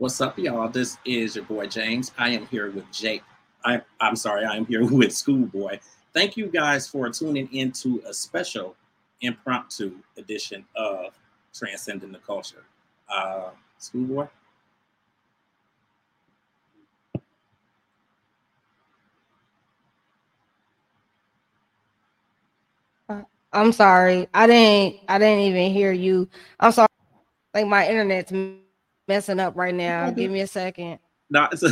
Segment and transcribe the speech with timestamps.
[0.00, 0.66] What's up, y'all?
[0.70, 2.10] This is your boy James.
[2.16, 3.22] I am here with Jake.
[3.66, 5.78] I, I'm sorry, I am here with Schoolboy.
[6.14, 8.76] Thank you guys for tuning into a special
[9.20, 11.18] impromptu edition of
[11.52, 12.64] Transcending the Culture.
[13.14, 14.26] Uh, Schoolboy?
[23.52, 24.28] I'm sorry.
[24.32, 26.26] I didn't I didn't even hear you.
[26.58, 26.88] I'm sorry.
[27.52, 28.32] Like my internet's
[29.10, 30.08] messing up right now.
[30.12, 31.00] Give me a second.
[31.30, 31.64] No, it's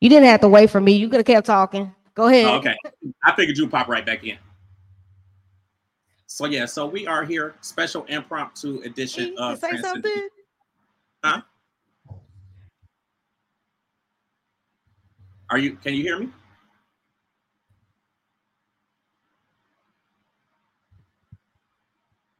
[0.00, 0.94] You didn't have to wait for me.
[0.94, 1.94] You could have kept talking.
[2.14, 2.46] Go ahead.
[2.46, 2.74] Oh, okay.
[3.22, 4.36] I figured you'd pop right back in.
[6.42, 10.28] So yeah, so we are here, special impromptu edition of say something.
[11.22, 11.40] Huh?
[15.50, 16.30] Are you can you hear me?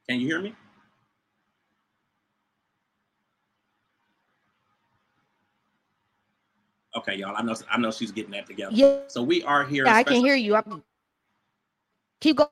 [0.09, 0.53] Can you hear me?
[6.97, 7.37] Okay, y'all.
[7.37, 8.75] I know I know she's getting that together.
[8.75, 9.87] Yeah, So we are here.
[9.87, 10.55] I can hear you.
[10.55, 10.63] I,
[12.19, 12.51] keep go-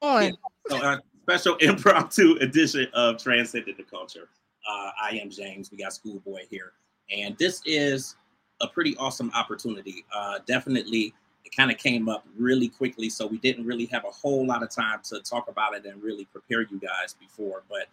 [0.00, 0.36] going.
[0.68, 4.28] So, uh, special impromptu edition of Transcending the Culture.
[4.68, 5.70] Uh, I am James.
[5.70, 6.72] We got Schoolboy here,
[7.14, 8.16] and this is
[8.60, 10.04] a pretty awesome opportunity.
[10.14, 14.10] Uh, definitely, it kind of came up really quickly, so we didn't really have a
[14.10, 17.62] whole lot of time to talk about it and really prepare you guys before.
[17.68, 17.86] But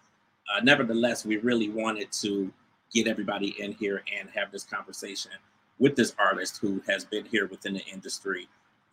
[0.53, 2.51] uh, nevertheless, we really wanted to
[2.94, 5.31] get everybody in here and have this conversation
[5.79, 8.47] with this artist who has been here within the industry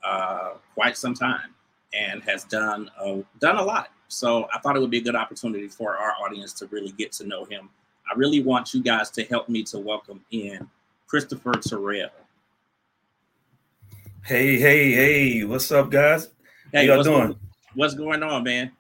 [0.05, 1.55] uh, quite some time
[1.95, 3.89] and has done uh, done a lot.
[4.09, 7.13] So I thought it would be a good opportunity for our audience to really get
[7.13, 7.71] to know him.
[8.11, 10.69] I really want you guys to help me to welcome in
[11.07, 12.11] Christopher Terrell.
[14.25, 16.31] Hey, hey, hey, what's up, guys?
[16.73, 17.19] How y'all doing?
[17.19, 17.39] Going,
[17.75, 18.73] what's going on, man?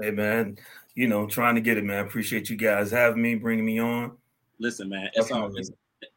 [0.00, 0.58] Hey, man,
[0.94, 2.04] you know, trying to get it, man.
[2.04, 4.12] Appreciate you guys having me, bringing me on.
[4.58, 5.74] Listen, man, it's all Definitely.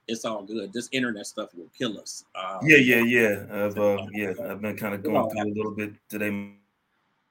[0.07, 0.73] It's, all good.
[0.73, 2.25] This internet stuff will kill us.
[2.35, 3.65] Um, Yeah, yeah, yeah.
[3.65, 6.53] I've, uh, yeah, I've been kind of going through a little bit today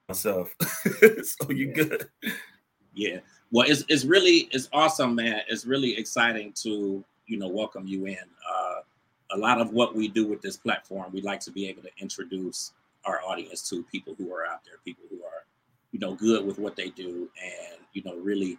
[0.09, 0.55] myself.
[1.23, 2.09] so you good?
[2.93, 3.19] Yeah.
[3.51, 5.41] Well, it's it's really it's awesome, man.
[5.47, 8.17] It's really exciting to you know welcome you in.
[8.17, 8.79] Uh,
[9.31, 11.89] a lot of what we do with this platform, we like to be able to
[11.99, 12.73] introduce
[13.05, 15.45] our audience to people who are out there, people who are
[15.91, 18.57] you know good with what they do, and you know really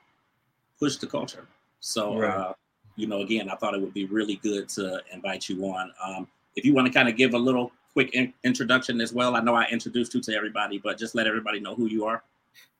[0.78, 1.46] push the culture.
[1.80, 2.30] So, Right.
[2.30, 2.54] uh,
[2.96, 5.92] you know, again, I thought it would be really good to invite you on.
[6.04, 9.36] Um, if you want to kind of give a little quick in- introduction as well,
[9.36, 12.22] I know I introduced you to everybody, but just let everybody know who you are.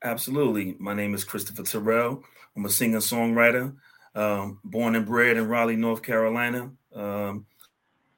[0.03, 0.77] Absolutely.
[0.79, 2.23] My name is Christopher Terrell.
[2.57, 3.75] I'm a singer songwriter,
[4.15, 6.71] um, born and bred in Raleigh, North Carolina.
[6.95, 7.47] Um,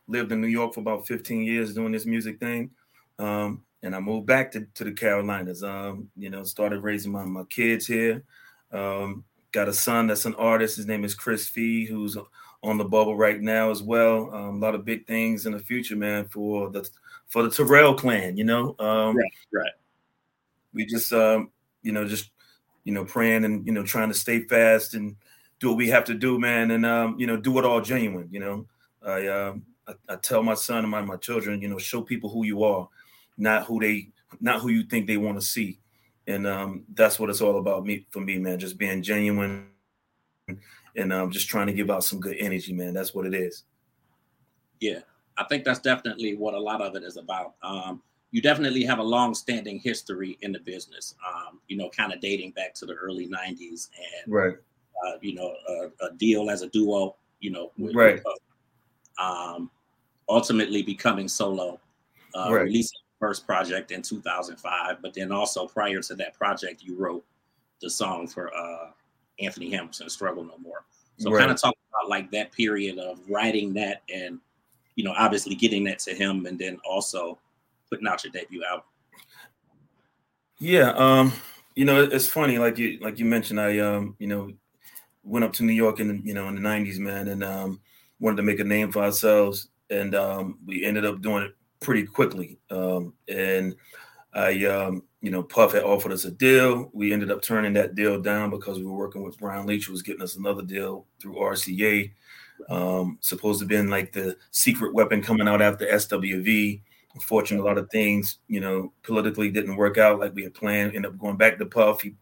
[0.09, 2.71] lived in New York for about 15 years doing this music thing.
[3.19, 5.63] Um, and I moved back to, to the Carolinas.
[5.63, 8.23] Um, you know, started raising my, my kids here.
[8.73, 9.25] Um,
[9.57, 10.77] got a son that's an artist.
[10.77, 12.19] His name is Chris Fee, who's
[12.63, 14.31] on the bubble right now as well.
[14.35, 16.87] Um, a lot of big things in the future, man, for the
[17.29, 18.77] for the Terrell clan, you know.
[18.79, 19.73] Um, Right, right.
[20.75, 21.51] we just um
[21.83, 22.31] you know just
[22.85, 25.17] you know praying and you know trying to stay fast and
[25.59, 28.29] do what we have to do man and um you know do it all genuine
[28.31, 28.67] you know
[29.03, 32.29] i um I, I tell my son and my, my children you know show people
[32.29, 32.89] who you are
[33.39, 34.11] not who they
[34.41, 35.79] not who you think they want to see
[36.27, 39.69] and um that's what it's all about me for me man just being genuine
[40.97, 43.65] and um just trying to give out some good energy man that's what it is
[44.81, 45.01] Yeah,
[45.39, 47.55] I think that's definitely what a lot of it is about.
[47.63, 51.15] Um, you definitely have a long-standing history in the business.
[51.27, 53.89] Um, you know, kind of dating back to the early '90s,
[54.25, 54.55] and right
[55.07, 57.17] uh, you know, a, a deal as a duo.
[57.41, 58.21] You know, with, Right.
[59.19, 59.71] um,
[60.29, 61.81] ultimately becoming solo,
[62.35, 62.63] uh, Right.
[62.65, 65.03] releasing first project in 2005.
[65.03, 67.25] But then also prior to that project, you wrote
[67.81, 68.91] the song for uh,
[69.41, 70.85] Anthony Hamilton, "Struggle No More."
[71.19, 71.41] So Right.
[71.41, 74.39] kind of talk about like that period of writing that and
[74.97, 77.39] you know obviously getting that to him and then also
[77.91, 78.85] putting out your debut album.
[80.59, 81.33] Yeah, um,
[81.75, 84.53] you know, it's funny, like you like you mentioned, I um, you know,
[85.23, 87.81] went up to New York in the, you know in the nineties, man, and um
[88.21, 89.69] wanted to make a name for ourselves.
[89.91, 91.55] And um we ended up doing it
[91.87, 92.59] pretty quickly.
[92.71, 93.75] Um and
[94.35, 96.91] I um, you know, Puff had offered us a deal.
[96.93, 99.93] We ended up turning that deal down because we were working with Brian Leach, who
[99.93, 102.13] was getting us another deal through RCA.
[102.69, 106.83] Um, supposed to have been like the secret weapon coming out after SWV
[107.17, 110.95] unfortunately, a lot of things, you know, politically didn't work out like we had planned.
[110.95, 112.03] Ended up going back to Puff.
[112.03, 112.15] He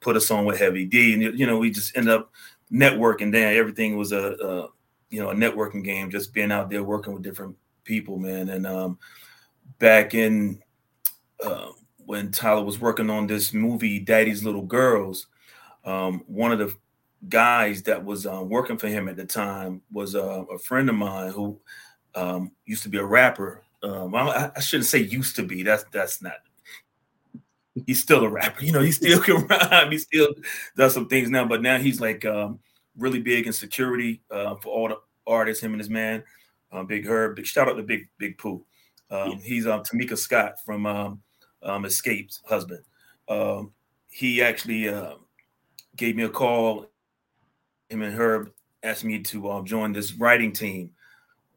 [0.00, 2.30] put us on with Heavy D, and you know, we just end up
[2.70, 3.32] networking.
[3.32, 4.68] Then everything was a, a,
[5.10, 8.48] you know a networking game, just being out there working with different people, man.
[8.48, 8.98] And um,
[9.78, 10.62] back in
[11.44, 11.68] uh,
[12.04, 15.26] when Tyler was working on this movie, Daddy's Little Girls,
[15.84, 16.74] um, one of the
[17.28, 20.96] guys that was uh, working for him at the time was uh, a friend of
[20.96, 21.58] mine who
[22.14, 25.62] um, used to be a rapper um, I, I, shouldn't say used to be.
[25.62, 26.36] That's that's not.
[27.86, 28.80] He's still a rapper, you know.
[28.80, 29.90] He still can rhyme.
[29.90, 30.28] He still
[30.76, 32.60] does some things now, but now he's like um,
[32.96, 35.62] really big in security uh, for all the artists.
[35.62, 36.22] Him and his man,
[36.72, 37.36] uh, Big Herb.
[37.36, 38.64] Big shout out to Big Big Pooh.
[39.10, 41.22] Um, he's um, Tamika Scott from um,
[41.62, 42.82] um, Xscape's husband.
[43.28, 43.72] Um,
[44.08, 45.14] he actually uh,
[45.96, 46.86] gave me a call.
[47.90, 48.50] Him and Herb
[48.82, 50.90] asked me to uh, join this writing team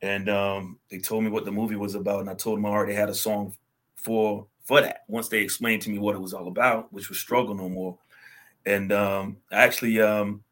[0.05, 2.69] and um, they told me what the movie was about, and I told them I
[2.69, 3.55] already had a song
[3.95, 5.03] for for that.
[5.07, 7.97] Once they explained to me what it was all about, which was "Struggle No More,"
[8.65, 10.43] and um, I actually um,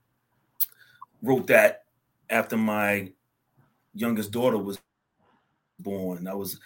[1.22, 1.84] wrote that
[2.30, 3.12] after my
[3.94, 4.80] youngest daughter was
[5.80, 6.28] born.
[6.28, 6.60] I was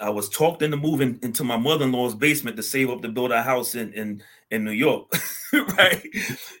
[0.00, 3.42] I was talked into moving into my mother-in-law's basement to save up to build a
[3.42, 5.10] house in in, in New York,
[5.52, 6.04] right?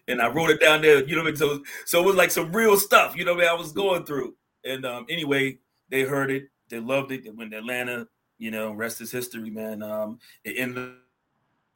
[0.08, 1.22] And I wrote it down there, you know.
[1.22, 1.36] I mean?
[1.36, 3.34] So so it was like some real stuff, you know.
[3.34, 3.48] I, mean?
[3.48, 5.58] I was going through, and um, anyway,
[5.90, 7.24] they heard it, they loved it.
[7.24, 8.06] They went to Atlanta,
[8.38, 9.82] you know, rest is history, man.
[9.82, 10.92] Um, it ended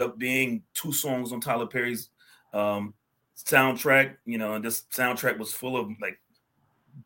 [0.00, 2.10] up being two songs on Tyler Perry's
[2.52, 2.94] um,
[3.36, 6.18] soundtrack, you know, and this soundtrack was full of like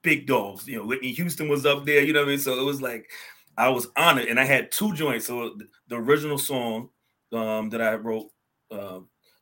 [0.01, 0.67] big dogs.
[0.67, 2.39] You know, Whitney Houston was up there, you know what I mean?
[2.39, 3.11] So it was like
[3.57, 5.27] I was honored, and I had two joints.
[5.27, 5.57] So
[5.89, 6.89] the original song
[7.33, 8.31] um, that I wrote,
[8.71, 9.01] uh,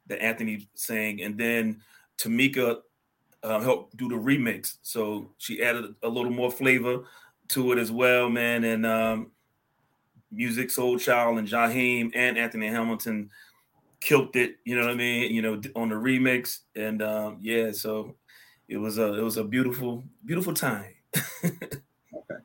[0.08, 1.80] that Anthony sang, and then
[2.18, 2.78] Tamika
[3.42, 4.78] uh, helped do the remix.
[4.82, 7.04] So she added a little more flavor
[7.48, 8.64] to it as well, man.
[8.64, 9.30] And um,
[10.34, 13.30] Musiq Soulchild and Jaheim and Anthony Hamilton
[14.00, 14.56] killed it.
[14.64, 15.32] You know what I mean?
[15.32, 18.16] You know, on the remix, and um, yeah, so
[18.70, 20.94] it was a it was a beautiful beautiful time.
[21.44, 21.58] okay.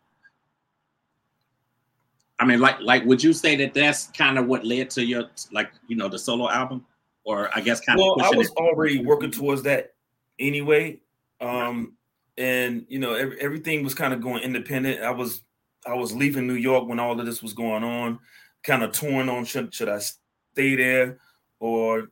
[2.39, 5.29] I mean, like like, would you say that that's kind of what led to your
[5.53, 6.83] like you know the solo album,
[7.23, 8.17] or I guess kind well, of?
[8.17, 8.57] Well, I was it?
[8.57, 9.93] already working towards that
[10.39, 10.99] anyway.
[11.39, 11.93] Um,
[12.37, 15.01] and you know, every, everything was kind of going independent.
[15.01, 15.43] I was
[15.85, 18.19] I was leaving New York when all of this was going on,
[18.63, 21.19] kind of torn on should should I stay there
[21.59, 22.09] or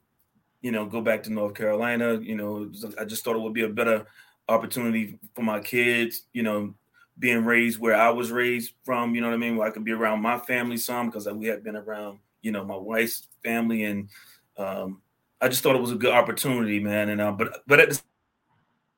[0.63, 2.15] you know go back to North Carolina.
[2.19, 4.07] You know, I just thought it would be a better
[4.49, 6.23] opportunity for my kids.
[6.33, 6.73] You know,
[7.19, 9.13] being raised where I was raised from.
[9.13, 9.57] You know what I mean?
[9.57, 12.63] Where I could be around my family some because we had been around you know
[12.63, 14.09] my wife's family and
[14.57, 15.01] um,
[15.41, 17.09] I just thought it was a good opportunity, man.
[17.09, 18.01] And uh, but but at the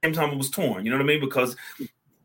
[0.03, 0.85] same time it was torn.
[0.85, 1.19] You know what I mean?
[1.19, 1.55] Because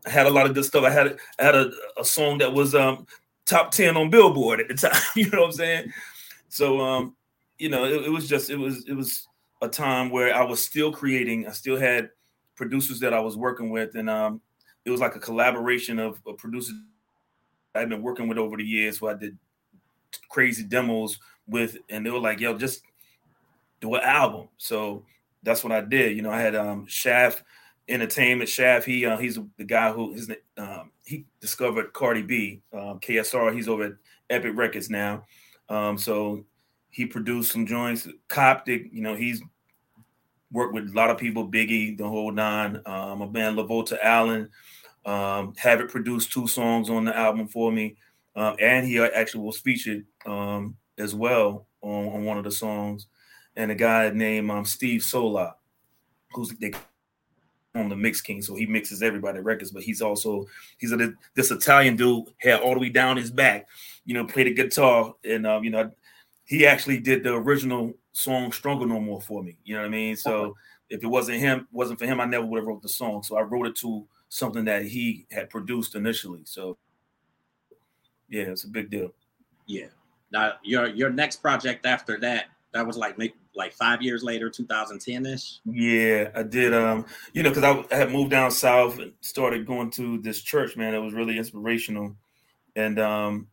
[0.06, 0.84] I had a lot of good stuff.
[0.84, 3.06] I had I had a, a song that was um
[3.46, 5.02] top 10 on Billboard at the time.
[5.16, 5.92] you know what I'm saying?
[6.50, 7.16] So um,
[7.58, 9.26] you know, it, it was just it was it was
[9.62, 11.46] a time where I was still creating.
[11.46, 12.10] I still had
[12.54, 14.40] producers that I was working with, and um,
[14.84, 16.74] it was like a collaboration of, of producers
[17.74, 19.36] I've been working with over the years who I did
[20.28, 22.82] crazy demos with, and they were like, "Yo, just
[23.80, 25.04] do an album." So
[25.42, 26.16] that's what I did.
[26.16, 27.44] You know, I had um Shaft
[27.88, 28.48] Entertainment.
[28.48, 33.54] Shaft, he uh, he's the guy who his um, he discovered Cardi B, um, KSR.
[33.54, 33.92] He's over at
[34.30, 35.24] Epic Records now.
[35.68, 36.44] Um, so
[36.90, 38.08] he produced some joints.
[38.28, 39.42] Coptic, you know, he's
[40.52, 42.80] worked with a lot of people, Biggie, the whole nine.
[42.86, 44.48] Um, a band Lavolta Allen.
[45.06, 47.96] Um, have it produced two songs on the album for me,
[48.36, 53.06] um, and he actually was featured um, as well on, on one of the songs.
[53.56, 55.54] And a guy named um, Steve Sola,
[56.32, 56.72] who's they
[57.74, 59.70] on the mix king, so he mixes everybody records.
[59.70, 60.46] But he's also
[60.78, 63.68] he's a this Italian dude had all the way down his back,
[64.04, 65.90] you know, played the guitar, and um, you know,
[66.44, 69.56] he actually did the original song "Struggle No More" for me.
[69.64, 70.16] You know what I mean?
[70.16, 70.56] So
[70.88, 73.22] if it wasn't him, wasn't for him, I never would have wrote the song.
[73.22, 76.42] So I wrote it to something that he had produced initially.
[76.44, 76.76] So
[78.28, 79.12] yeah, it's a big deal.
[79.66, 79.86] Yeah.
[80.32, 84.48] Now your your next project after that, that was like make like five years later,
[84.48, 85.58] 2010 ish.
[85.64, 86.72] Yeah, I did.
[86.72, 90.40] Um, you know, because I, I, had moved down south and started going to this
[90.40, 90.76] church.
[90.76, 92.16] Man, it was really inspirational,
[92.76, 93.48] and um,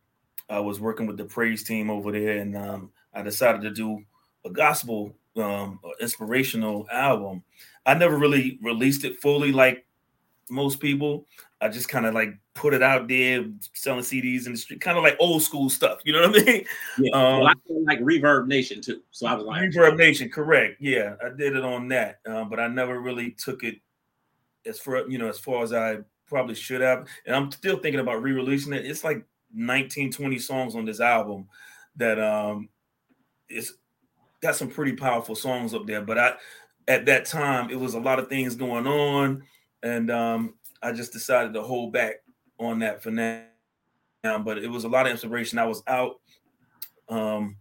[0.48, 4.04] I was working with the praise team over there, and um, I decided to do
[4.48, 7.42] a gospel um, inspirational album.
[7.86, 9.86] I never really released it fully like
[10.50, 11.26] most people.
[11.60, 14.96] I just kind of like put it out there, selling CDs in the street, kind
[14.96, 16.00] of like old school stuff.
[16.04, 16.64] You know what I mean?
[16.98, 17.10] Yeah.
[17.12, 17.54] Um, well, I
[17.86, 19.02] like Reverb Nation too.
[19.10, 20.76] So I was like Reverb Nation, correct?
[20.80, 23.76] Yeah, I did it on that, um, but I never really took it
[24.66, 27.06] as far you know as far as I probably should have.
[27.26, 28.84] And I'm still thinking about re-releasing it.
[28.84, 29.24] It's like
[29.54, 31.48] 19, 20 songs on this album
[31.96, 32.68] that um
[33.48, 33.72] it's
[34.40, 36.02] got some pretty powerful songs up there.
[36.02, 36.32] But I
[36.86, 39.42] at that time it was a lot of things going on,
[39.82, 42.16] and um I just decided to hold back
[42.58, 43.44] on that for now.
[44.22, 45.58] But it was a lot of inspiration.
[45.58, 46.20] I was out.
[47.08, 47.56] Um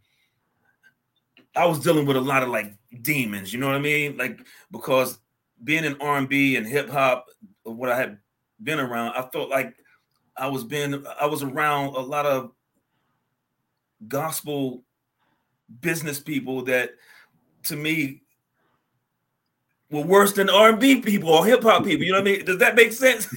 [1.56, 4.18] I was dealing with a lot of like demons, you know what I mean?
[4.18, 4.40] Like
[4.72, 5.18] because
[5.64, 7.26] being in R&B and hip hop,
[7.64, 8.20] what I had
[8.62, 9.76] been around, I felt like
[10.36, 12.52] I was being I was around a lot of
[14.08, 14.84] gospel
[15.82, 16.92] business people that
[17.64, 18.22] to me
[19.90, 22.06] were worse than R&B people or hip hop people.
[22.06, 22.46] You know what I mean?
[22.46, 23.28] Does that make sense?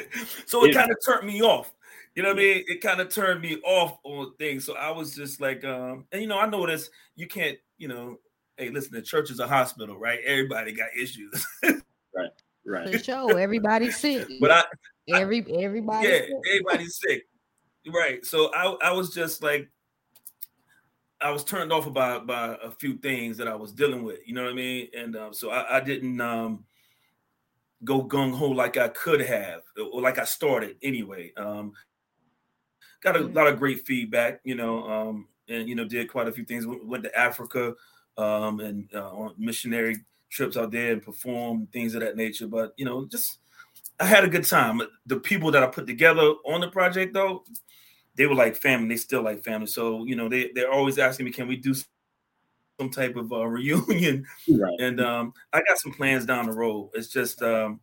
[0.46, 1.72] so it kind of turned me off.
[2.14, 2.64] You know what I mean?
[2.66, 4.64] It kind of turned me off on things.
[4.64, 7.88] So I was just like, um, and you know, I know this, you can't, you
[7.88, 8.18] know,
[8.56, 10.18] hey, listen, the church is a hospital, right?
[10.24, 11.46] Everybody got issues.
[11.62, 12.30] right,
[12.66, 12.92] right.
[12.92, 13.38] For sure.
[13.38, 14.26] Everybody's sick.
[14.40, 14.64] But I
[15.14, 17.22] every everybody yeah, everybody's sick.
[17.86, 18.24] Right.
[18.26, 19.70] So I, I was just like
[21.20, 24.34] I was turned off by by a few things that I was dealing with, you
[24.34, 24.88] know what I mean?
[24.96, 26.64] And um, so I, I didn't um
[27.84, 31.32] go gung ho like I could have, or like I started anyway.
[31.36, 31.72] Um,
[33.00, 36.32] got a lot of great feedback, you know, um, and you know, did quite a
[36.32, 36.66] few things.
[36.66, 37.74] Went to Africa
[38.16, 39.96] um, and uh, on missionary
[40.30, 42.46] trips out there and performed things of that nature.
[42.46, 43.38] But you know, just
[44.00, 44.80] I had a good time.
[45.06, 47.44] The people that I put together on the project, though,
[48.18, 48.88] they were like family.
[48.88, 49.68] They still like family.
[49.68, 53.46] So you know, they they're always asking me, "Can we do some type of uh,
[53.46, 54.80] reunion?" Right.
[54.80, 56.90] And um, I got some plans down the road.
[56.94, 57.80] It's just um,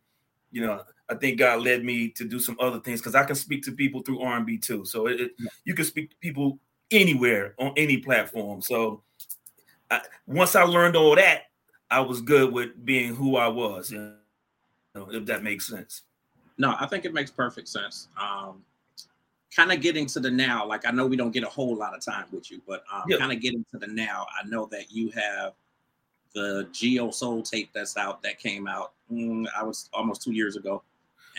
[0.52, 3.36] you know, I think God led me to do some other things because I can
[3.36, 4.86] speak to people through R and B too.
[4.86, 5.32] So it, it,
[5.64, 6.60] you can speak to people
[6.92, 8.62] anywhere on any platform.
[8.62, 9.04] So
[9.90, 11.44] I, once I learned all that,
[11.90, 13.90] I was good with being who I was.
[13.90, 14.16] You
[14.96, 16.02] know, if that makes sense.
[16.58, 18.10] No, I think it makes perfect sense.
[18.22, 18.64] Um,
[19.56, 21.96] kind of getting to the now, like I know we don't get a whole lot
[21.96, 23.18] of time with you, but um, yeah.
[23.18, 25.54] kind of getting to the now, I know that you have
[26.34, 28.94] the Geo Soul tape that's out that came out.
[29.12, 30.84] Mm, I was almost two years ago,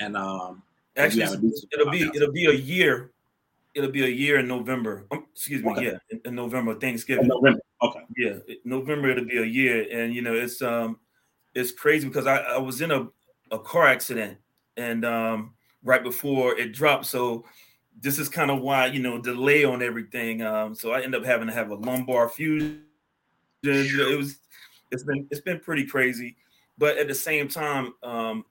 [0.00, 0.62] and um,
[0.96, 1.24] actually,
[1.72, 3.10] it'll be it'll be a year.
[3.74, 5.04] It'll be a year in November.
[5.10, 5.84] Um, excuse me, okay.
[5.84, 7.26] yeah, in, in, November, Thanksgiving.
[7.26, 10.98] November, okay, yeah, November it'll be a year, and you know it's um
[11.54, 13.08] it's crazy because I, I was in a,
[13.50, 14.38] a car accident
[14.78, 17.44] and um right before it dropped, so
[18.00, 20.42] this is kind of why you know delay on everything.
[20.42, 22.84] Um, so I end up having to have a lumbar fusion.
[23.62, 24.38] It was
[24.90, 26.36] it's been it's been pretty crazy,
[26.78, 28.44] but at the same time, um,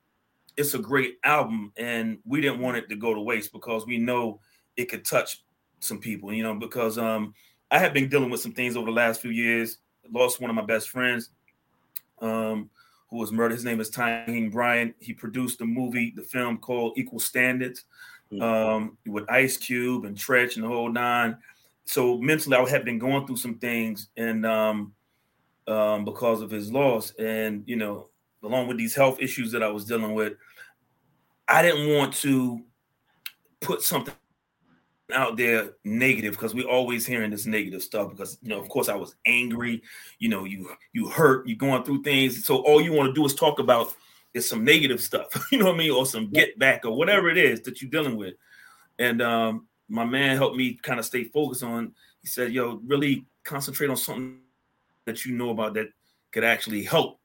[0.56, 3.98] it's a great album, and we didn't want it to go to waste because we
[3.98, 4.40] know
[4.76, 5.44] it could touch
[5.80, 6.32] some people.
[6.32, 7.34] You know, because um,
[7.70, 9.78] I have been dealing with some things over the last few years.
[10.10, 11.30] lost one of my best friends,
[12.20, 12.68] um,
[13.10, 13.54] who was murdered.
[13.54, 14.94] His name is Tyheem Bryant.
[14.98, 17.84] He produced the movie, the film called Equal Standards.
[18.40, 21.36] Um, with Ice Cube and Treach and the whole nine.
[21.84, 24.92] So mentally, I had been going through some things, and um,
[25.68, 27.12] um, because of his loss.
[27.18, 28.08] And, you know,
[28.42, 30.34] along with these health issues that I was dealing with,
[31.48, 32.60] I didn't want to
[33.60, 34.14] put something
[35.12, 38.88] out there negative because we're always hearing this negative stuff because you know of course
[38.88, 39.80] i was angry
[40.18, 43.24] you know you you hurt you're going through things so all you want to do
[43.24, 43.94] is talk about
[44.36, 47.28] is some negative stuff you know what i mean or some get back or whatever
[47.28, 48.34] it is that you're dealing with
[48.98, 53.24] and um my man helped me kind of stay focused on he said yo really
[53.44, 54.38] concentrate on something
[55.06, 55.88] that you know about that
[56.32, 57.18] could actually help.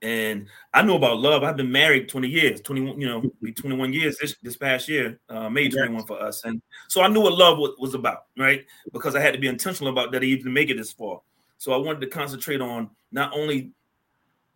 [0.00, 1.44] And I know about love.
[1.44, 3.22] I've been married 20 years, 21, you know,
[3.54, 6.44] 21 years this, this past year, uh, May 21 for us.
[6.44, 8.64] And so I knew what love was, was about, right?
[8.92, 11.20] Because I had to be intentional about that even to make it this far.
[11.58, 13.72] So I wanted to concentrate on not only,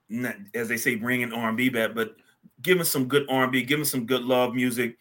[0.09, 2.17] not, as they say, bringing R&B back, but
[2.63, 4.97] giving some good R&B, giving some good love music,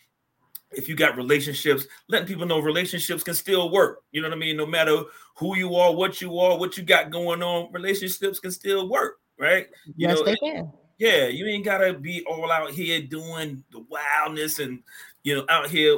[0.71, 4.03] if you got relationships, letting people know relationships can still work.
[4.11, 4.57] You know what I mean?
[4.57, 5.03] No matter
[5.35, 9.19] who you are, what you are, what you got going on, relationships can still work,
[9.39, 9.67] right?
[9.85, 10.71] You yes, know, they can.
[10.97, 14.81] Yeah, you ain't gotta be all out here doing the wildness and
[15.23, 15.95] you know out here,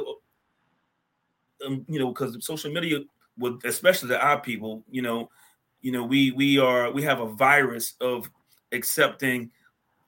[1.66, 3.00] um, you know, because social media,
[3.38, 5.30] with especially the our people, you know,
[5.80, 8.30] you know, we we are we have a virus of
[8.72, 9.50] accepting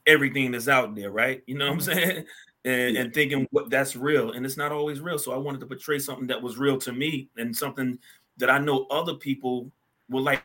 [0.07, 1.42] everything that's out there, right?
[1.47, 1.99] You know what I'm mm-hmm.
[1.99, 2.25] saying?
[2.64, 5.66] and, and thinking what that's real and it's not always real so i wanted to
[5.66, 7.99] portray something that was real to me and something
[8.37, 9.71] that i know other people
[10.09, 10.45] would like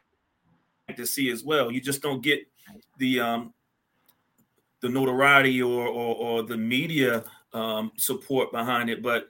[0.95, 2.39] to see as well you just don't get
[2.97, 3.53] the um
[4.81, 9.29] the notoriety or or, or the media um support behind it but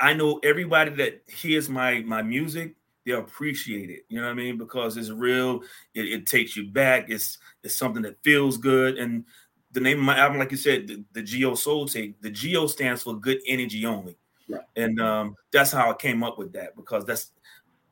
[0.00, 4.34] i know everybody that hears my my music they appreciate it you know what i
[4.34, 5.60] mean because it's real
[5.94, 9.24] it, it takes you back it's it's something that feels good and
[9.72, 12.20] the name of my album, like you said, the, the Geo Soul Tape.
[12.20, 14.16] The Geo stands for good energy only.
[14.48, 14.62] Right.
[14.76, 17.30] And um, that's how I came up with that because that's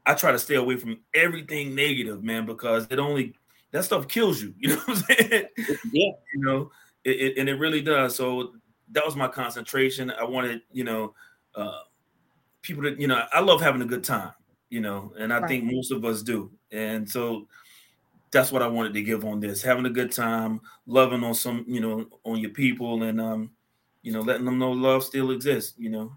[0.07, 3.35] I try to stay away from everything negative, man, because it only
[3.73, 4.55] that stuff kills you.
[4.59, 5.45] You know what I'm saying?
[5.93, 6.11] Yeah.
[6.35, 6.71] You know,
[7.05, 8.15] it, it, and it really does.
[8.15, 8.53] So
[8.93, 10.11] that was my concentration.
[10.11, 11.15] I wanted, you know,
[11.55, 11.81] uh,
[12.63, 14.33] people to, you know, I love having a good time,
[14.71, 15.49] you know, and I right.
[15.49, 16.51] think most of us do.
[16.73, 17.47] And so
[18.31, 21.65] that's what I wanted to give on this, having a good time, loving on some,
[21.69, 23.51] you know, on your people and um,
[24.03, 26.13] you know, letting them know love still exists, you know.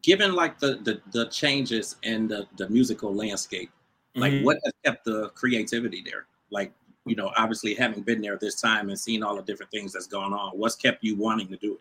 [0.00, 3.70] Given like the the, the changes in the, the musical landscape,
[4.16, 4.44] like mm-hmm.
[4.44, 6.26] what has kept the creativity there?
[6.50, 6.72] Like,
[7.04, 10.06] you know, obviously having been there this time and seeing all the different things that's
[10.06, 11.80] gone on, what's kept you wanting to do it?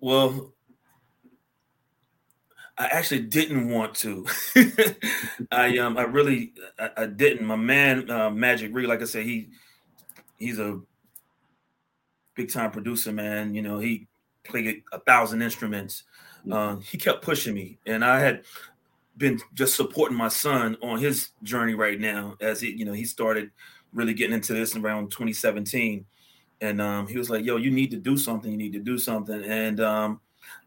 [0.00, 0.52] Well,
[2.80, 4.26] I actually didn't want to.
[5.52, 7.46] I um I really I, I didn't.
[7.46, 9.50] My man uh, Magic Reed, like I said, he
[10.38, 10.80] he's a
[12.34, 13.54] big time producer, man.
[13.54, 14.08] You know, he
[14.44, 16.04] played a thousand instruments.
[16.50, 18.44] Uh, he kept pushing me, and I had
[19.18, 23.04] been just supporting my son on his journey right now as he, you know, he
[23.04, 23.50] started
[23.92, 26.06] really getting into this around 2017.
[26.62, 28.50] And um, he was like, "Yo, you need to do something.
[28.50, 30.20] You need to do something." And um,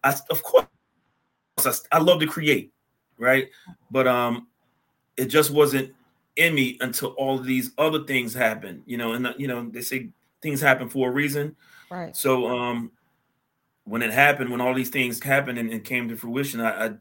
[0.04, 0.68] I, of course,
[1.58, 2.72] I, I love to create,
[3.18, 3.50] right?
[3.92, 4.48] But um,
[5.18, 5.94] it just wasn't
[6.36, 8.84] in me until all of these other things happened.
[8.86, 10.10] You know, and uh, you know they say
[10.42, 11.56] things happen for a reason.
[11.90, 12.16] Right.
[12.16, 12.92] So um,
[13.86, 16.92] when it happened, when all these things happened and, and came to fruition, I, I,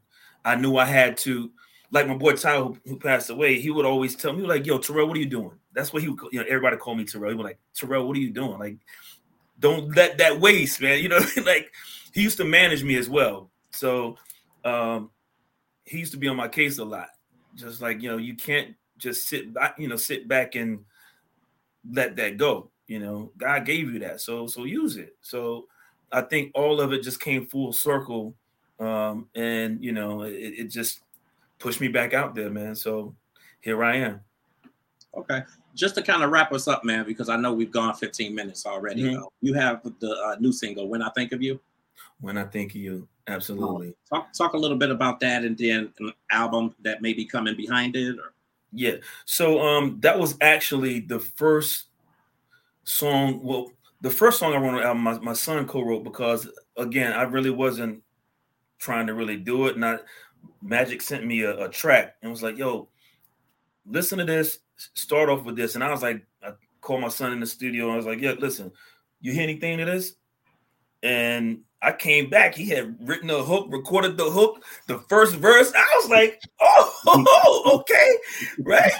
[0.45, 1.51] I knew I had to.
[1.91, 4.79] Like my boy Tyler, who, who, passed away, he would always tell me, like, "Yo,
[4.79, 7.31] Terrell, what are you doing?" That's what he would, you know, everybody called me Terrell.
[7.31, 8.79] He was like, "Terrell, what are you doing?" Like,
[9.61, 10.99] don't let that waste, man.
[11.03, 11.71] You know, like
[12.13, 13.51] he used to manage me as well.
[13.73, 14.17] So
[14.65, 15.11] um,
[15.85, 17.09] he used to be on my case a lot.
[17.55, 20.85] Just like you know, you can't just sit back, you know, sit back and
[21.91, 22.71] let that go.
[22.87, 25.17] You know, God gave you that, so so use it.
[25.21, 25.67] So
[26.11, 28.35] I think all of it just came full circle,
[28.79, 31.01] um, and you know, it, it just
[31.59, 32.75] pushed me back out there, man.
[32.75, 33.15] So
[33.61, 34.21] here I am.
[35.17, 35.43] Okay,
[35.75, 38.67] just to kind of wrap us up, man, because I know we've gone 15 minutes
[38.67, 39.03] already.
[39.03, 39.25] Mm-hmm.
[39.41, 41.61] You have the uh, new single "When I Think of You."
[42.21, 43.95] When I think of you, absolutely.
[44.09, 47.57] talk talk a little bit about that, and then an album that may be coming
[47.57, 48.33] behind it, or
[48.73, 48.97] yeah.
[49.25, 51.87] So um, that was actually the first
[52.85, 53.43] song.
[53.43, 57.13] Well, the first song I wrote on the album, my, my son co-wrote because again,
[57.13, 58.03] I really wasn't
[58.79, 59.79] trying to really do it.
[59.79, 60.03] Not
[60.61, 62.89] Magic sent me a, a track and was like, "Yo,
[63.87, 64.59] listen to this.
[64.77, 67.85] Start off with this." And I was like, I called my son in the studio
[67.85, 68.73] and I was like, "Yeah, listen,
[69.21, 70.15] you hear anything to this?"
[71.03, 72.55] And I came back.
[72.55, 75.73] He had written a hook, recorded the hook, the first verse.
[75.77, 78.17] I was like, oh, oh, oh okay,
[78.61, 78.93] right.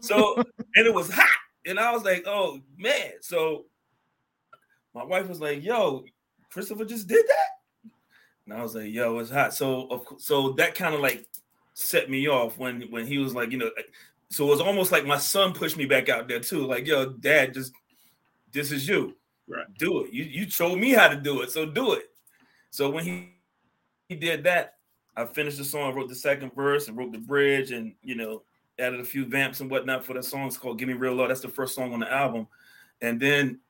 [0.00, 0.36] So,
[0.74, 1.28] and it was hot,
[1.64, 3.12] and I was like, oh man.
[3.20, 3.66] So,
[4.94, 6.04] my wife was like, yo,
[6.50, 7.90] Christopher just did that,
[8.46, 9.54] and I was like, yo, it's hot.
[9.54, 11.26] So, so that kind of like
[11.74, 13.70] set me off when when he was like, you know,
[14.30, 16.66] so it was almost like my son pushed me back out there too.
[16.66, 17.72] Like, yo, dad, just
[18.50, 19.16] this is you.
[19.46, 19.66] Right.
[19.78, 20.12] Do it.
[20.12, 22.06] You you showed me how to do it, so do it.
[22.74, 23.28] So when he
[24.08, 24.78] he did that,
[25.16, 28.42] I finished the song, wrote the second verse, and wrote the bridge, and you know
[28.80, 30.48] added a few vamps and whatnot for the song.
[30.48, 32.48] It's called "Give Me Real Love." That's the first song on the album,
[33.00, 33.60] and then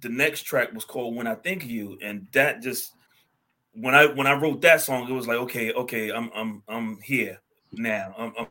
[0.00, 2.94] the next track was called "When I Think of You," and that just
[3.74, 7.00] when I when I wrote that song, it was like, okay, okay, I'm I'm I'm
[7.02, 8.12] here now.
[8.18, 8.48] I'm, I'm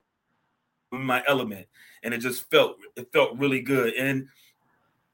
[0.93, 1.67] in my element,
[2.03, 3.93] and it just felt it felt really good.
[3.95, 4.29] And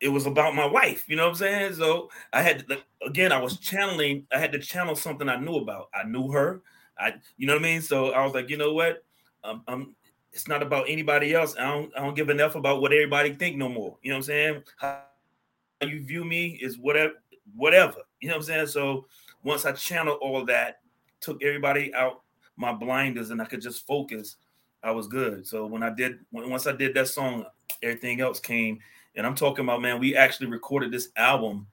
[0.05, 1.73] it was about my wife, you know what I'm saying?
[1.73, 5.55] So I had to, again, I was channeling, I had to channel something I knew
[5.55, 5.89] about.
[5.95, 6.61] I knew her.
[6.95, 7.81] I, you know what I mean?
[7.81, 9.03] So I was like, you know what?
[9.43, 9.95] Um, I'm
[10.31, 11.55] it's not about anybody else.
[11.57, 13.97] I don't I don't give enough about what everybody think no more.
[14.03, 14.63] You know what I'm saying?
[14.77, 15.01] How
[15.81, 17.13] you view me is whatever,
[17.55, 17.97] whatever.
[18.21, 18.67] You know what I'm saying?
[18.67, 19.07] So
[19.43, 20.81] once I channeled all that,
[21.19, 22.21] took everybody out
[22.57, 24.35] my blinders and I could just focus,
[24.83, 25.47] I was good.
[25.47, 27.45] So when I did once I did that song,
[27.81, 28.79] everything else came
[29.15, 31.67] and I'm talking about, man, we actually recorded this album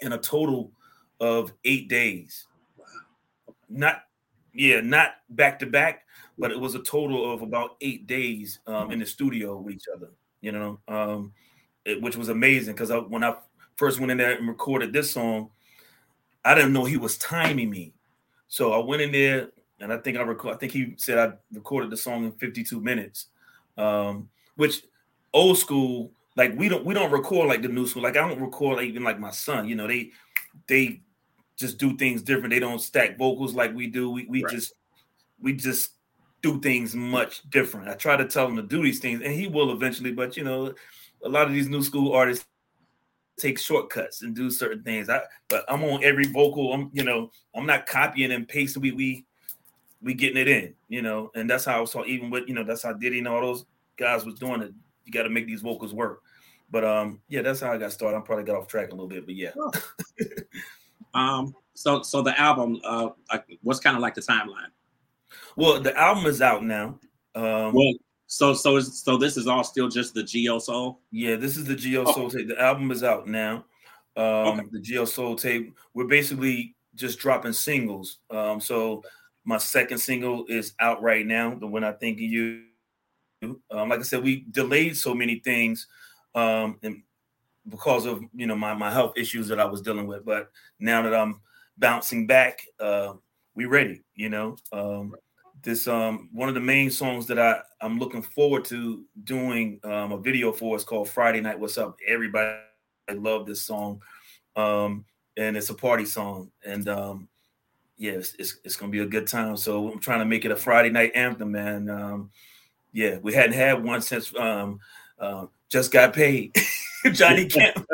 [0.00, 0.72] in a total
[1.20, 2.46] of eight days.
[3.68, 4.02] Not,
[4.52, 6.04] yeah, not back to back,
[6.38, 9.86] but it was a total of about eight days um, in the studio with each
[9.94, 10.10] other,
[10.40, 11.32] you know, um,
[11.84, 13.36] it, which was amazing because when I
[13.76, 15.50] first went in there and recorded this song,
[16.44, 17.92] I didn't know he was timing me.
[18.48, 20.54] So I went in there and I think I record.
[20.54, 23.26] I think he said I recorded the song in 52 minutes,
[23.76, 24.82] um, which
[25.32, 28.02] old school like we don't we don't record like the new school.
[28.02, 29.68] Like I don't record like, even like my son.
[29.68, 30.10] You know, they
[30.68, 31.00] they
[31.56, 32.50] just do things different.
[32.50, 34.10] They don't stack vocals like we do.
[34.10, 34.52] We we right.
[34.52, 34.74] just
[35.40, 35.92] we just
[36.42, 37.88] do things much different.
[37.88, 40.12] I try to tell him to do these things, and he will eventually.
[40.12, 40.74] But you know,
[41.24, 42.44] a lot of these new school artists
[43.38, 45.08] take shortcuts and do certain things.
[45.08, 46.72] I but I'm on every vocal.
[46.74, 48.82] I'm you know I'm not copying and pasting.
[48.82, 49.24] We we
[50.02, 52.64] we getting it in, you know, and that's how I saw even with you know
[52.64, 53.64] that's how Diddy and all those
[53.96, 54.72] guys was doing it.
[55.04, 56.22] You got to make these vocals work.
[56.70, 58.18] But um, yeah, that's how I got started.
[58.18, 59.52] I probably got off track a little bit, but yeah.
[61.14, 63.10] um, so so the album, uh,
[63.62, 64.70] what's kind of like the timeline?
[65.56, 66.98] Well, the album is out now.
[67.34, 67.94] Um, well,
[68.26, 71.00] so so is so this is all still just the Geo Soul.
[71.10, 72.12] Yeah, this is the Geo oh.
[72.12, 72.48] Soul tape.
[72.48, 73.64] The album is out now.
[74.16, 74.62] Um, okay.
[74.72, 75.76] The Geo Soul tape.
[75.94, 78.18] We're basically just dropping singles.
[78.30, 79.02] Um, so
[79.44, 81.54] my second single is out right now.
[81.54, 82.62] The one I Think of You.
[83.70, 85.86] Um, like I said, we delayed so many things,
[86.36, 87.02] um, and
[87.68, 90.24] because of you know my my health issues that I was dealing with.
[90.24, 91.40] But now that I'm
[91.78, 93.14] bouncing back, uh,
[93.54, 94.02] we ready.
[94.14, 95.16] You know, um,
[95.62, 100.12] this um one of the main songs that I I'm looking forward to doing um,
[100.12, 101.58] a video for is called Friday Night.
[101.58, 102.58] What's up, everybody?
[103.08, 104.02] I love this song,
[104.56, 105.04] um,
[105.36, 107.28] and it's a party song, and um,
[107.98, 109.56] yeah, it's, it's, it's gonna be a good time.
[109.56, 111.88] So I'm trying to make it a Friday night anthem, man.
[111.88, 112.30] Um,
[112.92, 114.80] yeah, we hadn't had one since um,
[115.18, 116.54] uh, just got paid.
[117.12, 117.84] Johnny Kemp.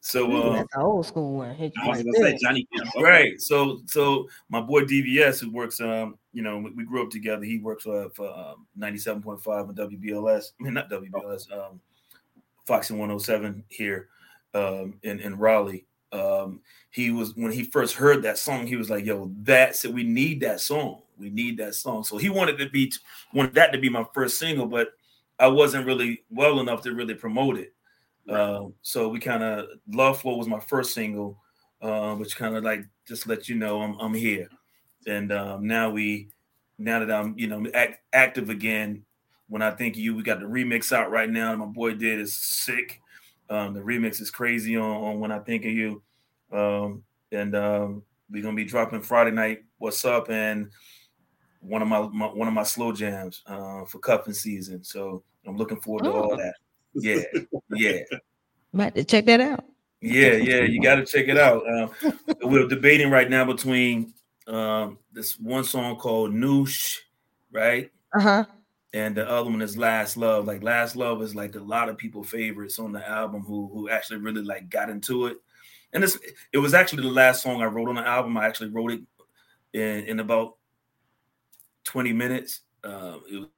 [0.00, 1.50] so um, old school one.
[1.50, 2.88] I was gonna say Johnny Kemp.
[2.96, 3.02] Okay.
[3.02, 3.40] Right.
[3.40, 7.44] So so my boy DVS who works um you know we, we grew up together.
[7.44, 10.52] He works for, for um, 97.5 and WBLS.
[10.60, 11.50] I mean not WBLS.
[11.52, 11.80] Um,
[12.66, 14.08] Foxy 107 here
[14.54, 15.86] um, in in Raleigh.
[16.12, 19.94] Um, he was when he first heard that song, he was like, "Yo, that's it.
[19.94, 21.00] We need that song.
[21.18, 22.92] We need that song." So he wanted to be
[23.32, 24.88] wanted that to be my first single, but
[25.42, 27.74] I wasn't really well enough to really promote it.
[28.28, 31.36] Uh, so we kind of Love Flow was my first single,
[31.80, 34.48] uh, which kind of like just let you know I'm I'm here.
[35.08, 36.28] And um, now we
[36.78, 39.04] now that I'm you know act, active again,
[39.48, 41.56] when I think of you, we got the remix out right now.
[41.56, 43.00] My boy did is sick.
[43.50, 46.02] Um, the remix is crazy on, on when I think of you.
[46.52, 47.02] Um,
[47.32, 49.64] and um, we're gonna be dropping Friday night.
[49.78, 50.30] What's up?
[50.30, 50.70] And
[51.58, 54.84] one of my, my one of my slow jams uh, for cuffing season.
[54.84, 56.22] So I'm looking forward to oh.
[56.22, 56.54] all that.
[56.94, 57.22] Yeah,
[57.70, 58.00] yeah.
[58.72, 59.64] Might to check that out.
[60.00, 61.62] Yeah, yeah, you got to check it out.
[61.68, 62.10] Uh,
[62.42, 64.12] we're debating right now between
[64.46, 66.98] um, this one song called Noosh,
[67.52, 67.90] right?
[68.14, 68.44] Uh huh.
[68.94, 70.46] And the other one is Last Love.
[70.46, 73.88] Like Last Love is like a lot of people favorites on the album who who
[73.88, 75.38] actually really like got into it.
[75.92, 76.18] And it's
[76.52, 78.36] it was actually the last song I wrote on the album.
[78.36, 79.00] I actually wrote it
[79.72, 80.56] in, in about
[81.84, 82.60] 20 minutes.
[82.84, 83.48] Uh, it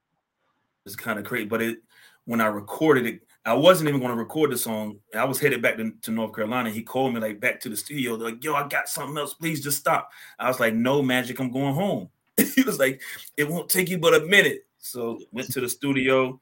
[0.84, 1.78] was kind of crazy, but it
[2.26, 4.98] when I recorded it, I wasn't even going to record the song.
[5.14, 6.70] I was headed back to, to, North Carolina.
[6.70, 8.14] He called me like back to the studio.
[8.14, 9.34] Like, yo, I got something else.
[9.34, 10.10] Please just stop.
[10.38, 11.38] I was like, no magic.
[11.38, 12.08] I'm going home.
[12.36, 13.02] he was like,
[13.36, 14.66] it won't take you but a minute.
[14.78, 16.40] So went to the studio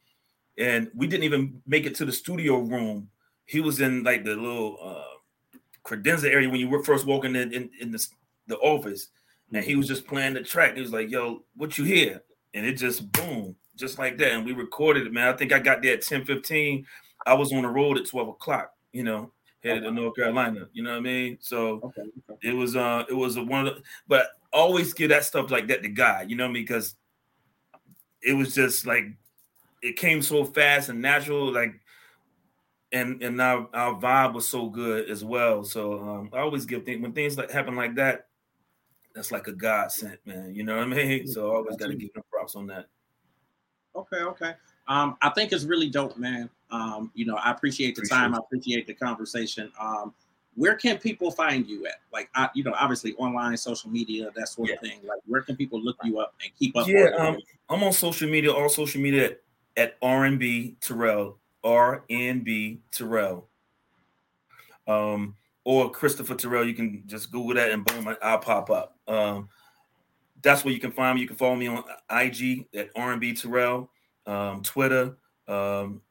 [0.59, 3.09] and we didn't even make it to the studio room.
[3.47, 7.53] He was in like the little uh, credenza area when you were first walking in,
[7.53, 8.07] in, in the,
[8.47, 9.09] the office.
[9.53, 10.77] And he was just playing the track.
[10.77, 12.23] He was like, yo, what you hear?
[12.55, 14.33] And it just boom just like that.
[14.33, 15.29] And we recorded it, man.
[15.29, 16.87] I think I got there at 10 15.
[17.27, 19.33] I was on the road at 12 o'clock, you know,
[19.63, 20.69] headed to North Carolina.
[20.73, 21.39] You know what I mean?
[21.41, 22.49] So okay, okay.
[22.49, 25.69] it was uh it was a one of the but always give that stuff like
[25.69, 26.65] that to God, you know what I mean?
[26.65, 26.95] Because
[28.23, 29.07] it was just like
[29.83, 31.81] it came so fast and natural, like
[32.93, 35.65] and and our, our vibe was so good as well.
[35.65, 38.27] So um I always give things when things like happen like that,
[39.15, 40.55] that's like a God sent, man.
[40.55, 41.27] You know what I mean?
[41.27, 42.87] So I always got to give them props on that.
[43.95, 44.55] Okay, okay.
[44.89, 46.51] Um, I think it's really dope, man.
[46.71, 48.35] Um, you know, I appreciate the appreciate time.
[48.35, 48.37] It.
[48.37, 49.71] I appreciate the conversation.
[49.81, 50.15] Um,
[50.55, 52.01] where can people find you at?
[52.13, 54.75] Like, I, you know, obviously online, social media, that sort yeah.
[54.75, 55.01] of thing.
[55.03, 56.87] Like, where can people look you up and keep up?
[56.87, 59.41] Yeah, um, I'm on social media, all social media at,
[59.77, 63.49] at RNB Terrell, RNB Terrell,
[64.87, 66.67] um, or Christopher Terrell.
[66.67, 68.99] You can just Google that and boom, I'll pop up.
[69.09, 69.49] Um,
[70.43, 71.23] that's where you can find me.
[71.23, 73.91] You can follow me on IG at RNB Terrell,
[74.27, 75.17] um, Twitter,
[75.49, 76.03] um,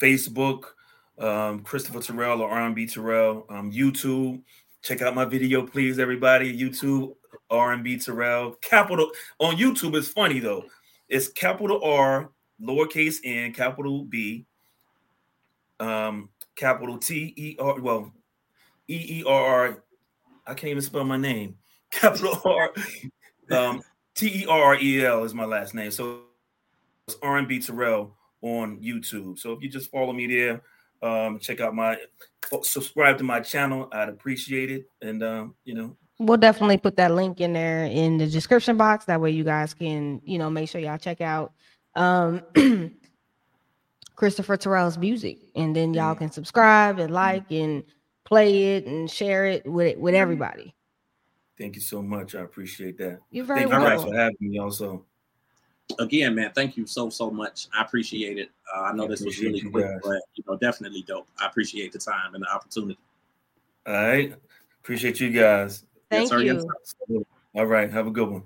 [0.00, 0.64] Facebook,
[1.18, 4.42] um, Christopher Terrell or RNB Terrell, um, YouTube.
[4.82, 6.56] Check out my video, please, everybody.
[6.56, 7.14] YouTube,
[7.50, 8.52] RNB Terrell.
[8.62, 10.64] Capital on YouTube is funny though.
[11.08, 14.46] It's capital R, lowercase n, capital B,
[15.78, 17.80] um, capital T E R.
[17.80, 18.12] Well,
[18.88, 19.84] E E R R.
[20.46, 21.56] I can't even spell my name
[21.92, 22.72] capital R.
[23.50, 23.82] Um,
[24.14, 25.90] T E R E L is my last name.
[25.90, 26.22] So
[27.06, 29.38] it's RNB Terrell on YouTube.
[29.38, 30.62] So if you just follow me there,
[31.02, 31.96] um, check out my
[32.62, 34.86] subscribe to my channel, I'd appreciate it.
[35.00, 39.04] And um, you know, we'll definitely put that link in there in the description box.
[39.06, 41.52] That way you guys can, you know, make sure y'all check out
[41.94, 42.42] um
[44.16, 46.18] Christopher Terrell's music, and then y'all Mhm.
[46.18, 47.82] can subscribe and like and
[48.24, 50.74] play it and share it with with everybody.
[51.58, 52.34] Thank you so much.
[52.34, 53.20] I appreciate that.
[53.30, 54.58] You're very Thank you guys for having me.
[54.58, 55.04] Also,
[55.98, 57.68] Again, man, thank you so so much.
[57.76, 58.50] I appreciate it.
[58.74, 60.00] Uh, I know I this was really you quick, guys.
[60.02, 61.28] but you know, definitely dope.
[61.38, 62.98] I appreciate the time and the opportunity.
[63.86, 64.34] all right.
[64.82, 65.84] Appreciate you guys.
[66.10, 66.64] Thank yes,
[67.08, 67.18] you.
[67.18, 67.24] sir.
[67.54, 67.90] All right.
[67.90, 68.42] Have a good one.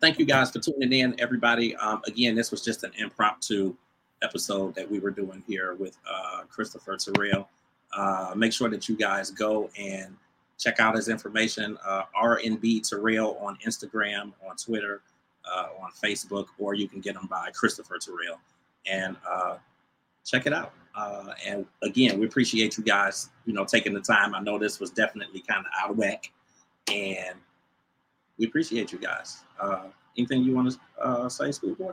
[0.00, 1.74] thank you guys for tuning in, everybody.
[1.76, 3.74] Um, again, this was just an impromptu
[4.22, 7.48] episode that we were doing here with uh, Christopher Terrell.
[7.96, 10.16] Uh, make sure that you guys go and
[10.58, 15.02] check out his information, uh, RNB Terrell on Instagram, on Twitter,
[15.50, 18.40] uh, on Facebook, or you can get him by Christopher Terrell.
[18.86, 19.56] And uh,
[20.24, 20.72] check it out.
[20.94, 24.34] Uh, and again, we appreciate you guys, you know, taking the time.
[24.34, 26.30] I know this was definitely kind of out of whack,
[26.90, 27.36] and
[28.38, 29.42] we appreciate you guys.
[29.60, 29.84] Uh,
[30.16, 31.92] anything you want to uh, say, schoolboy?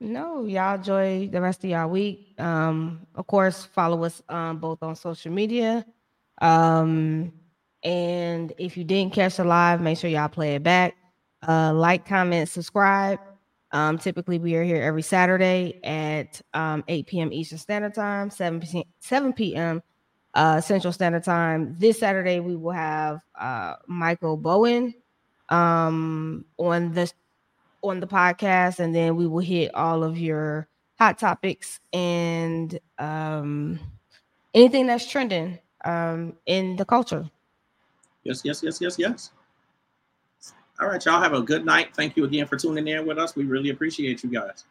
[0.00, 2.34] No, y'all enjoy the rest of y'all week.
[2.38, 5.86] Um, of course, follow us um, both on social media.
[6.40, 7.32] Um,
[7.82, 10.94] and if you didn't catch the live, make sure y'all play it back.
[11.46, 13.18] Uh, like, comment, subscribe.
[13.72, 17.32] Um, typically, we are here every Saturday at um, 8 p.m.
[17.32, 18.84] Eastern Standard Time, 7 p.m.
[19.00, 19.82] 7 p.m.
[20.34, 21.74] Uh, Central Standard Time.
[21.78, 24.94] This Saturday, we will have uh, Michael Bowen
[25.48, 27.10] um, on the
[27.82, 30.68] on the podcast, and then we will hit all of your
[30.98, 33.80] hot topics and um,
[34.54, 37.28] anything that's trending um, in the culture.
[38.24, 39.30] Yes, yes, yes, yes, yes.
[40.80, 41.94] All right, y'all have a good night.
[41.94, 43.36] Thank you again for tuning in with us.
[43.36, 44.64] We really appreciate you guys.